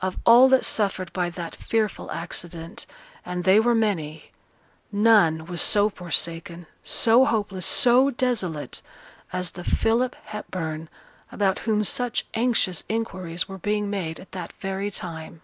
[0.00, 2.86] Of all that suffered by that fearful accident
[3.24, 4.30] (and they were many)
[4.92, 8.80] none was so forsaken, so hopeless, so desolate,
[9.32, 10.88] as the Philip Hepburn
[11.32, 15.40] about whom such anxious inquiries were being made at that very time.